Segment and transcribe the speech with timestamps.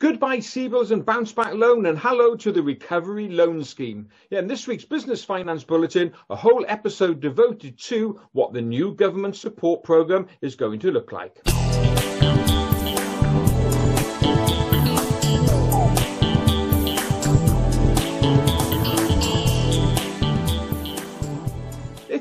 [0.00, 4.08] Goodbye CBILS and bounce back loan and hello to the recovery loan scheme.
[4.30, 8.94] Yeah, in this week's business finance bulletin, a whole episode devoted to what the new
[8.94, 11.38] government support program is going to look like.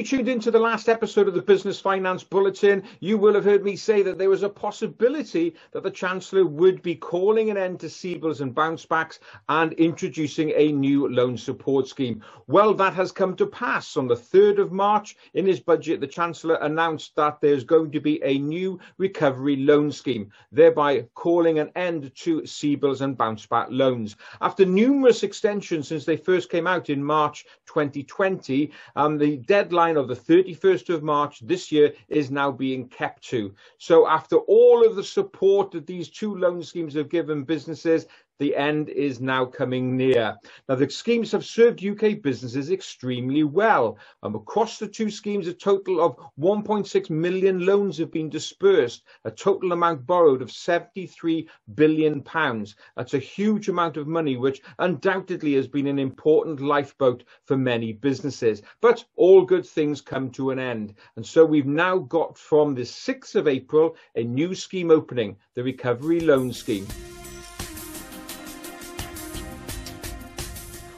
[0.00, 3.62] You tuned into the last episode of the Business Finance Bulletin, you will have heard
[3.62, 7.80] me say that there was a possibility that the Chancellor would be calling an end
[7.80, 12.24] to CBILS and bounce backs and introducing a new loan support scheme.
[12.46, 13.98] Well, that has come to pass.
[13.98, 18.00] On the 3rd of March, in his budget, the Chancellor announced that there's going to
[18.00, 23.68] be a new recovery loan scheme, thereby calling an end to CBILS and bounce back
[23.70, 24.16] loans.
[24.40, 30.02] After numerous extensions since they first came out in March 2020, um, the deadline deadline
[30.02, 33.54] of the 31st of March this year is now being kept to.
[33.78, 38.06] So after all of the support that these two loan schemes have given businesses,
[38.40, 40.34] the end is now coming near.
[40.66, 43.98] Now, the schemes have served UK businesses extremely well.
[44.22, 49.30] Um, across the two schemes, a total of 1.6 million loans have been dispersed, a
[49.30, 52.76] total amount borrowed of 73 billion pounds.
[52.96, 57.92] That's a huge amount of money, which undoubtedly has been an important lifeboat for many
[57.92, 58.62] businesses.
[58.80, 60.94] But all good things come to an end.
[61.16, 65.62] And so we've now got from the 6th of April a new scheme opening, the
[65.62, 66.86] Recovery Loan Scheme.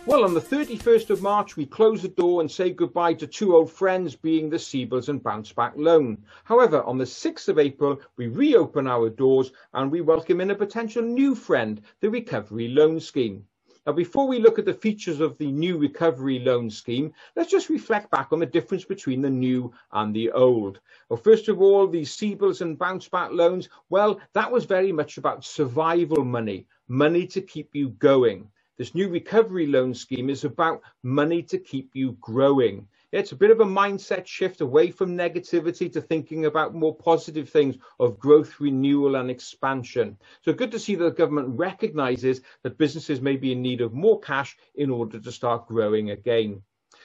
[0.04, 3.54] Well, on the 31st of March, we close the door and say goodbye to two
[3.54, 6.18] old friends, being the CBILS and Bounce Back Loan.
[6.42, 10.56] However, on the 6th of April, we reopen our doors and we welcome in a
[10.56, 13.46] potential new friend, the Recovery Loan Scheme.
[13.86, 17.68] Now, before we look at the features of the new recovery loan scheme, let's just
[17.68, 20.80] reflect back on the difference between the new and the old.
[21.08, 25.18] Well, first of all, the CBILS and bounce back loans, well, that was very much
[25.18, 28.48] about survival money, money to keep you going.
[28.82, 32.88] This new recovery loan scheme is about money to keep you growing.
[33.12, 37.48] It's a bit of a mindset shift away from negativity to thinking about more positive
[37.48, 40.18] things of growth, renewal, and expansion.
[40.44, 43.94] So good to see that the government recognizes that businesses may be in need of
[43.94, 46.60] more cash in order to start growing again.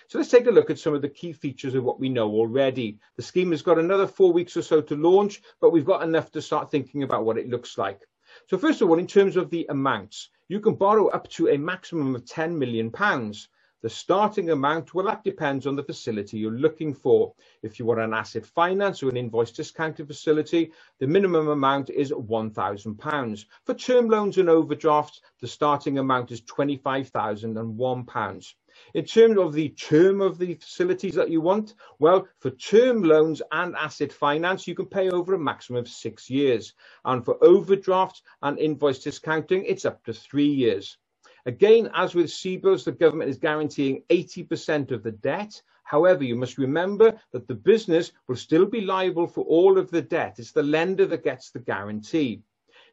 [0.07, 2.31] So let's take a look at some of the key features of what we know
[2.31, 2.97] already.
[3.17, 6.31] The scheme has got another four weeks or so to launch, but we've got enough
[6.31, 8.01] to start thinking about what it looks like.
[8.45, 11.57] So first of all, in terms of the amounts, you can borrow up to a
[11.57, 13.49] maximum of 10 million pounds.
[13.83, 17.33] The starting amount, well, that depends on the facility you're looking for.
[17.61, 22.11] If you want an asset finance or an invoice discounted facility, the minimum amount is
[22.11, 23.45] £1,000.
[23.65, 28.53] For term loans and overdrafts, the starting amount is £25,001.
[28.93, 33.41] In terms of the term of the facilities that you want, well, for term loans
[33.51, 36.73] and asset finance, you can pay over a maximum of six years.
[37.05, 40.97] And for overdrafts and invoice discounting, it's up to three years.
[41.45, 45.61] Again, as with CBILS, the government is guaranteeing 80% of the debt.
[45.83, 50.01] However, you must remember that the business will still be liable for all of the
[50.01, 50.39] debt.
[50.39, 52.43] It's the lender that gets the guarantee.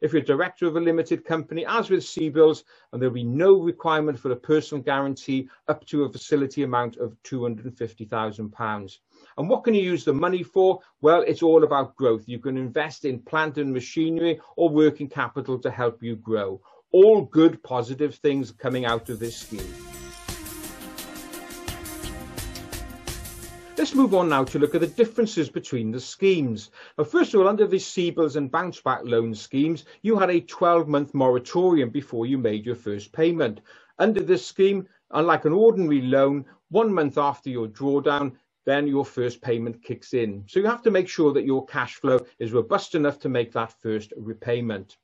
[0.05, 2.61] If you're director of a limited company, as with CBILS,
[2.93, 7.17] and there'll be no requirement for a personal guarantee up to a facility amount of
[7.23, 8.97] £250,000.
[9.39, 10.79] And what can you use the money for?
[11.01, 12.25] Well, it's all about growth.
[12.27, 16.61] You can invest in plant and machinery or working capital to help you grow.
[16.91, 20.04] All good, positive things coming out of this scheme.
[23.77, 26.71] Let's move on now to look at the differences between the schemes.
[26.97, 30.39] Now, first of all, under the CBILS and bounce back loan schemes, you had a
[30.39, 33.59] 12 month moratorium before you made your first payment.
[33.99, 38.31] Under this scheme, unlike an ordinary loan, one month after your drawdown,
[38.65, 40.45] then your first payment kicks in.
[40.47, 43.51] So you have to make sure that your cash flow is robust enough to make
[43.51, 44.95] that first repayment.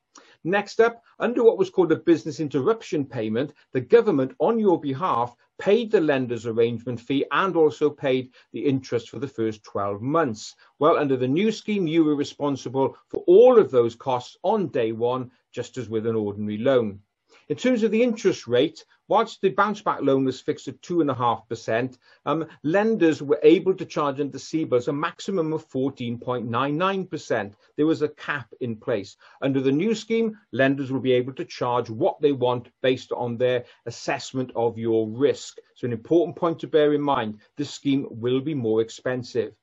[0.44, 5.36] Next up, under what was called a business interruption payment, the government, on your behalf,
[5.60, 10.56] paid the lender's arrangement fee and also paid the interest for the first 12 months.
[10.80, 14.92] Well, under the new scheme, you were responsible for all of those costs on day
[14.92, 17.02] one, just as with an ordinary loan.
[17.52, 21.98] In terms of the interest rate, whilst the bounce back loan was fixed at 2.5%,
[22.26, 27.54] um, lenders were able to charge under CBILS a maximum of 14.99%.
[27.76, 29.18] There was a cap in place.
[29.42, 33.36] Under the new scheme, lenders will be able to charge what they want based on
[33.36, 35.58] their assessment of your risk.
[35.76, 39.54] So an important point to bear in mind, this scheme will be more expensive.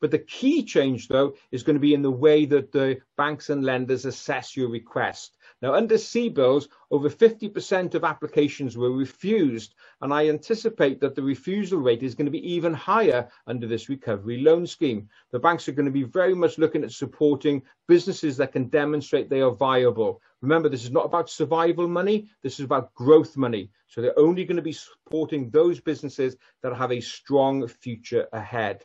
[0.00, 3.48] But the key change, though, is going to be in the way that the banks
[3.48, 5.37] and lenders assess your request.
[5.60, 11.80] Now, under CBILS, over 50% of applications were refused, and I anticipate that the refusal
[11.80, 15.08] rate is going to be even higher under this recovery loan scheme.
[15.32, 19.28] The banks are going to be very much looking at supporting businesses that can demonstrate
[19.28, 22.28] they are viable, Remember, this is not about survival money.
[22.42, 23.70] This is about growth money.
[23.88, 28.84] So they're only going to be supporting those businesses that have a strong future ahead.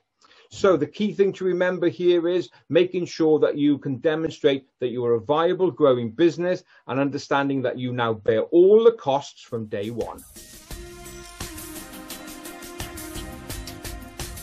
[0.54, 4.90] So the key thing to remember here is making sure that you can demonstrate that
[4.90, 9.42] you are a viable growing business and understanding that you now bear all the costs
[9.42, 10.24] from day one.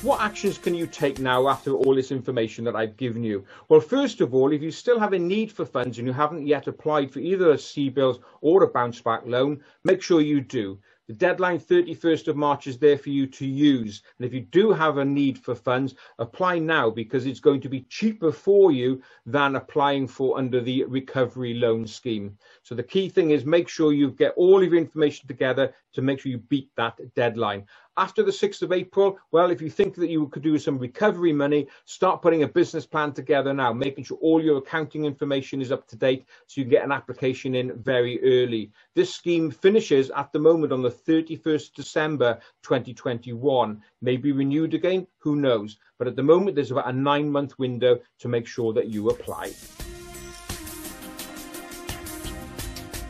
[0.02, 3.44] What actions can you take now after all this information that I've given you?
[3.68, 6.46] Well, first of all, if you still have a need for funds and you haven't
[6.46, 10.80] yet applied for either a CBILS or a bounce back loan, make sure you do.
[11.10, 14.04] The deadline 31st of March is there for you to use.
[14.16, 17.68] And if you do have a need for funds, apply now because it's going to
[17.68, 22.38] be cheaper for you than applying for under the recovery loan scheme.
[22.62, 26.00] So the key thing is make sure you get all of your information together to
[26.00, 27.66] make sure you beat that deadline
[27.96, 31.32] after the 6th of April, well, if you think that you could do some recovery
[31.32, 35.72] money, start putting a business plan together now, making sure all your accounting information is
[35.72, 38.70] up to date so you can get an application in very early.
[38.94, 43.82] This scheme finishes at the moment on the 31st December 2021.
[44.02, 45.78] May be renewed again, who knows?
[45.98, 49.10] But at the moment, there's about a nine month window to make sure that you
[49.10, 49.52] apply.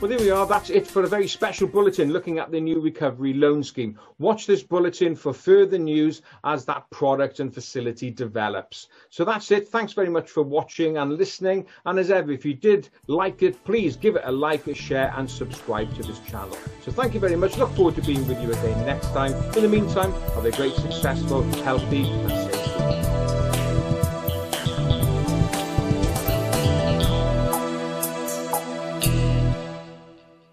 [0.00, 0.47] Well, there we are.
[0.47, 3.99] That's it for a very special bulletin looking at the new recovery loan scheme.
[4.19, 8.88] Watch this bulletin for further news as that product and facility develops.
[9.11, 9.69] So that's it.
[9.69, 11.67] Thanks very much for watching and listening.
[11.85, 15.12] And as ever, if you did like it, please give it a like, a share,
[15.19, 16.56] and subscribe to this channel.
[16.81, 17.58] So thank you very much.
[17.58, 19.35] Look forward to being with you again next time.
[19.55, 23.09] In the meantime, have a great, successful, healthy, and safe week.